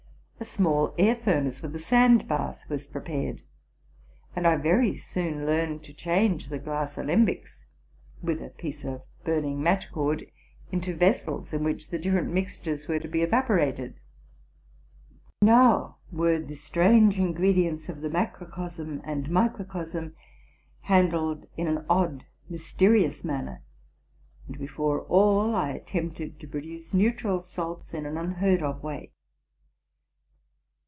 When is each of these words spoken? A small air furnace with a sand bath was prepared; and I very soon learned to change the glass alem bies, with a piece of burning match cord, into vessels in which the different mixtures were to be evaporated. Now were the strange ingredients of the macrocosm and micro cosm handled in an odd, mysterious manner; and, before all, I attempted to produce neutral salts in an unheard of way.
A 0.39 0.43
small 0.43 0.95
air 0.97 1.15
furnace 1.15 1.61
with 1.61 1.75
a 1.75 1.79
sand 1.79 2.27
bath 2.27 2.67
was 2.67 2.87
prepared; 2.87 3.43
and 4.35 4.47
I 4.47 4.55
very 4.55 4.95
soon 4.95 5.45
learned 5.45 5.83
to 5.83 5.93
change 5.93 6.47
the 6.47 6.57
glass 6.57 6.97
alem 6.97 7.25
bies, 7.25 7.63
with 8.23 8.41
a 8.41 8.49
piece 8.49 8.83
of 8.83 9.03
burning 9.23 9.61
match 9.61 9.91
cord, 9.91 10.25
into 10.71 10.95
vessels 10.95 11.53
in 11.53 11.63
which 11.63 11.89
the 11.91 11.99
different 11.99 12.33
mixtures 12.33 12.87
were 12.87 12.97
to 12.97 13.07
be 13.07 13.21
evaporated. 13.21 13.99
Now 15.43 15.99
were 16.11 16.39
the 16.39 16.55
strange 16.55 17.19
ingredients 17.19 17.87
of 17.87 18.01
the 18.01 18.09
macrocosm 18.09 18.99
and 19.03 19.29
micro 19.29 19.63
cosm 19.63 20.15
handled 20.81 21.45
in 21.55 21.67
an 21.67 21.85
odd, 21.87 22.25
mysterious 22.49 23.23
manner; 23.23 23.61
and, 24.47 24.57
before 24.57 25.01
all, 25.01 25.53
I 25.53 25.69
attempted 25.69 26.39
to 26.39 26.47
produce 26.47 26.95
neutral 26.95 27.41
salts 27.41 27.93
in 27.93 28.07
an 28.07 28.17
unheard 28.17 28.63
of 28.63 28.81
way. 28.81 29.11